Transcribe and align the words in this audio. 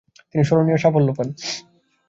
তিনি 0.31 0.43
স্মরণীয় 0.47 0.79
সাফল্য 0.83 1.09
পান। 1.17 1.27